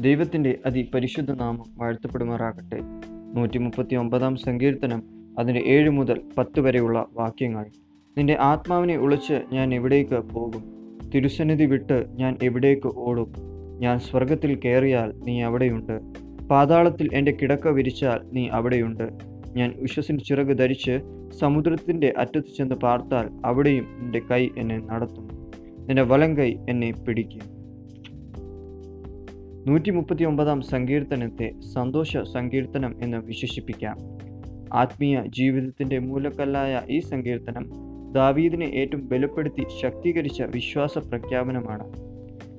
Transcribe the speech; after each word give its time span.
ദൈവത്തിന്റെ 0.00 0.58
അതിപരിശുദ്ധ 0.66 1.32
നാമം 1.32 1.64
വാഴ്ത്തപ്പെടുമാറാകട്ടെ. 1.76 2.80
നൂറ്റി 3.34 3.58
മുപ്പത്തി 3.58 3.94
ഒമ്പതാം 3.94 4.36
സങ്കീർത്തനം 4.36 5.02
അതിന്റെ 5.38 5.60
ഏഴ് 5.60 5.90
മുതൽ 5.90 6.20
പത്ത് 6.38 6.60
വരെയുള്ള 6.60 7.06
വാക്യങ്ങൾ. 7.12 7.66
നിന്റെ 8.18 8.36
ആത്മാവിനെ 8.40 8.96
ഒളിച്ച് 8.96 9.42
ഞാൻ 9.52 9.74
എവിടേക്ക് 9.74 10.14
പോകും? 10.14 10.64
തിരുസന്നിധി 11.14 11.64
വിട്ട് 11.64 12.06
ഞാൻ 12.10 12.36
എവിടേക്ക് 12.42 12.86
ഓടും? 12.86 13.32
ഞാൻ 13.78 13.98
സ്വർഗത്തിൽ 13.98 14.60
കയറിയാൽ 14.64 15.12
നീ 15.16 15.42
അവിടെയുണ്ട്. 15.42 16.00
പാതാളത്തിൽ 16.46 17.14
എന്റെ 17.14 17.38
കിടക്ക 17.42 17.68
വിരിച്ചാൽ 17.68 18.20
നീ 18.32 18.48
അവിടെയുണ്ട്. 18.48 19.08
ഞാൻ 19.56 19.74
വിശ്വസിന് 19.76 20.18
ചിറക് 20.18 20.58
ധരിച്ച് 20.58 21.00
സമുദ്രത്തിന്റെ 21.40 22.14
അറ്റത്ത് 22.18 22.56
ചെന്ന് 22.58 22.74
പാർത്താൽ 22.74 23.30
അവിടെയും 23.44 23.86
നിന്റെ 24.00 24.20
കൈ 24.30 24.48
എന്നെ 24.58 24.78
നടത്തും. 24.78 25.28
നിന്റെ 25.86 26.02
വലം 26.02 26.36
കൈ 26.36 26.56
എന്നെ 26.68 26.92
പിടിക്കും. 26.92 27.59
നൂറ്റി 29.66 29.90
മുപ്പത്തി 29.90 30.24
ഒമ്പതാം 30.24 30.60
സങ്കീർത്തനത്തെ 30.60 31.52
സന്തോഷ 31.74 32.16
സങ്കീർത്തനം 32.16 32.94
എന്ന് 33.02 33.16
വിശേഷിപ്പിക്കാം. 33.18 33.96
ആത്മീയ 34.72 35.22
ജീവിതത്തിന്റെ 35.28 35.98
മൂലക്കല്ലായ 35.98 36.82
ഈ 36.90 37.00
സങ്കീർത്തനം 37.00 37.70
ദാവീദിനെ 38.12 38.64
ഏറ്റവും 38.64 39.08
ബലപ്പെടുത്തി 39.08 39.66
ശക്തീകരിച്ച 39.82 40.42
വിശ്വാസ 40.42 40.98
പ്രഖ്യാപനമാണ്. 40.98 41.92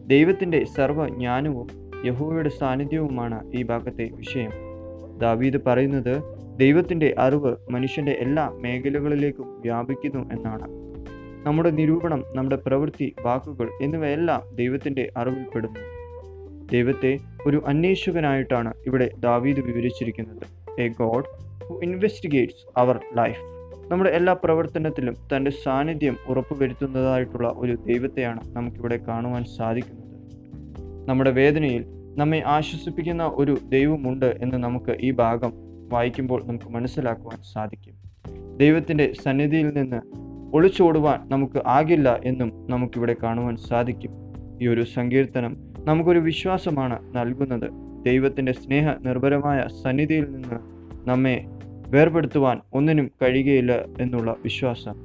ദൈവത്തിന്റെ 0.08 0.66
സർവജ്ഞാനവും 0.66 1.68
യഹോവയുടെ 2.05 2.50
സാന്നിധ്യവുമാണ് 2.50 3.52
ഈ 3.55 3.63
ഭാഗത്തെ 3.63 4.10
വിഷയം. 4.13 4.52
ദാവീദ് 5.18 5.58
പറയുന്നത് 5.68 6.24
ദൈവത്തിന്റെ 6.58 7.16
അറിവ് 7.18 7.55
മനുഷ്യന്റെ 7.72 8.12
എല്ലാ 8.12 8.49
മേഖലകളിലേക്കും 8.49 9.62
വ്യാപിക്കുന്നു 9.62 10.30
എന്നാണ്. 10.34 10.68
നമ്മുടെ 11.48 11.70
നിരൂപണം 11.70 12.24
നമ്മുടെ 12.36 12.55
പ്രവൃത്തി 12.55 13.16
വാക്കുകൾ 13.22 13.70
എന്നിവയെല്ലാം 13.82 14.55
ദൈവത്തിന്റെ 14.55 15.12
അറിവിൽപ്പെടുന്നു. 15.18 16.01
ദൈവത്തെ 16.72 17.18
ഒരു 17.46 17.64
അന്വേഷകനായിട്ടാണ് 17.68 18.74
ഇവിടെ 18.88 19.12
ദാവീദ് 19.20 19.60
വിവരിച്ചിരിക്കുന്നത്. 19.60 20.82
A 20.82 20.88
God 20.88 21.26
who 21.63 21.80
investigates 21.84 22.80
our 22.80 23.00
life 23.18 23.52
നമ്മുടെ 23.91 24.10
എല്ലാ 24.10 24.34
പ്രവർത്തനത്തിലും 24.34 25.13
തന്റെ 25.13 25.52
സാന്നിധ്യം 25.52 26.18
ഉറപ്പുവരുത്തുന്നതായിട്ടുള്ള 26.28 27.54
ഒരു 27.55 27.76
ദൈവത്തെയാണ് 27.76 28.40
നമുക്കിവിടെ 28.46 28.98
കാണുവാൻ 28.98 29.44
സാധിക്കുന്നത്. 29.58 30.12
നമ്മുടെ 31.10 31.32
വേദനയിൽ 31.32 31.86
നമ്മെ 32.18 32.44
ആശ്വസിപ്പിക്കുന്ന 32.46 33.32
ഒരു 33.34 33.58
ദൈവമുണ്ട് 33.70 34.26
എന്ന് 34.26 34.58
നമുക്ക് 34.58 34.98
ഈ 35.02 35.12
ഭാഗം 35.12 35.54
വായിക്കുമ്പോൾ 35.90 36.44
നമുക്ക് 36.46 36.66
മനസ്സിലാക്കുവാൻ 36.66 37.41
സാധിക്കും. 37.54 37.94
ദൈവത്തിന്റെ 38.58 39.13
സന്നിധിയിൽ 39.24 39.70
നിന്ന് 39.70 40.02
ഒളിച്ചോടുവാൻ 40.54 41.30
നമുക്ക് 41.30 41.62
ആകില്ല 41.68 42.20
എന്നും 42.26 42.68
നമുക്കിവിടെ 42.70 43.16
കാണുവാൻ 43.24 43.56
സാധിക്കും. 43.56 44.12
ഈ 44.62 44.68
ഒരു 44.68 44.84
സങ്കീർത്തനം 44.84 45.71
നമുക്കൊരു 45.85 46.20
വിശ്വാസമാണ് 46.20 47.18
നൽകുന്നത്. 47.18 47.70
ദൈവത്തിന്റെ 48.05 48.51
സ്നേഹ 48.51 48.90
നിർഭരമായ 49.01 49.65
സന്നിധിയിൽ 49.84 50.32
നിന്ന് 50.32 50.60
നമ്മെ 51.10 51.46
വേർപെടുത്തുവാൻ 51.88 52.62
ഒന്നിനും 52.73 53.12
കഴിയുകയില്ല 53.21 53.85
എന്നുള്ള 54.01 54.35
വിശ്വാസം. 54.43 54.96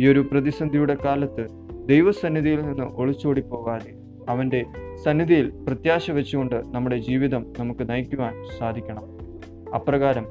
ഈ 0.00 0.06
ഒരു 0.08 0.28
പ്രതിസന്ധിയുടെ 0.32 0.96
കാലത്ത് 1.04 1.46
ദൈവസന്നിധിയിൽ 1.88 2.62
നിന്ന് 2.62 2.84
ഒളിച്ചോടി 2.84 3.40
പോകാതെ 3.40 3.94
അവന്റെ 4.28 4.64
സന്നിധിയിൽ 5.04 5.50
പ്രത്യാശ 5.50 6.10
വെച്ചുകൊണ്ട് 6.10 6.62
നമ്മുടെ 6.74 6.96
ജീവിതം 6.96 7.52
നമുക്ക് 7.58 7.88
നയിക്കുവാൻ 7.90 8.32
സാധിക്കണം. 8.58 9.02
അപ്രകാരം 9.74 10.26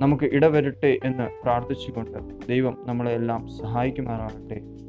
നമുക്ക് 0.00 0.24
ഇടവരട്ടെ 0.24 0.98
എന്ന് 1.04 1.30
പ്രാർത്ഥിച്ചുകൊണ്ട് 1.42 2.46
ദൈവം 2.48 2.78
നമ്മളെല്ലാം 2.86 3.48
സഹായിക്കുമാറാകട്ടെ. 3.48 4.83